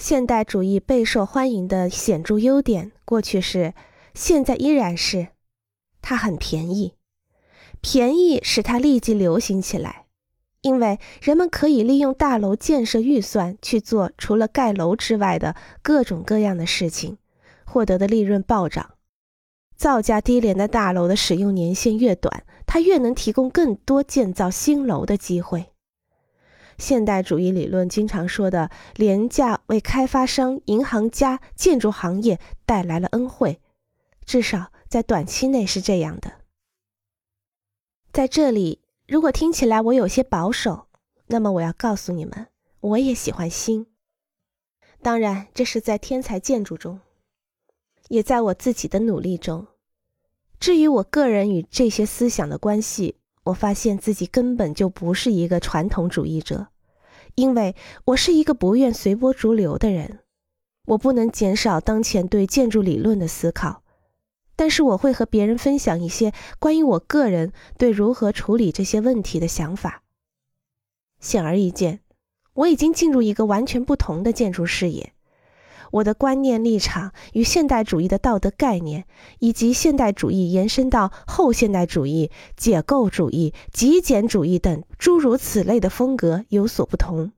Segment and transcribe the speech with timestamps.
[0.00, 3.74] 现代主义备受欢迎的显著优点，过去是，
[4.14, 5.28] 现在依然是，
[6.00, 6.94] 它很便宜。
[7.82, 10.06] 便宜使它立即流行起来，
[10.62, 17.18] 因为人们可以利用大楼建设预算去做除了盖楼之外的各种各样的事情，
[17.66, 18.94] 获得的利润暴涨。
[19.76, 25.66] 造价低廉的大楼的使用年限越短，它越能提供更多建造新楼的机会。
[26.80, 33.60] 现代主义理论经常说的廉价为开发商、银行家、建筑行业带来了恩惠，
[34.24, 36.40] 至少在短期内是这样的。
[38.12, 40.88] 在这里，如果听起来我有些保守，
[41.26, 42.48] 那么我要告诉你们，
[42.80, 43.86] 我也喜欢新。
[45.02, 47.00] 当然，这是在天才建筑中，
[48.08, 49.66] 也在我自己的努力中。
[50.58, 56.68] 至于我个人与这些思想的关系，我发现自己根本就不是一个传统主义者，
[57.34, 60.20] 因为我是一个不愿随波逐流的人。
[60.86, 63.82] 我不能减少当前对建筑理论的思考。
[64.56, 70.02] 但是我会和别人分享一些关于我个人对如何处理这些问题的想法。
[71.18, 72.00] 显而易见，
[72.52, 75.14] 我已经进入一个完全不同的建筑视野。
[75.90, 79.04] 我的观念立场与现代主义的道德概念，
[79.38, 87.32] 以及现代主义延伸到后现代主义、解构主义、极简主义等诸如此类的风格有所不同。